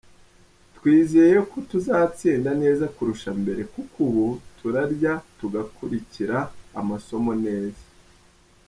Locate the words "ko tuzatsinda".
1.49-2.51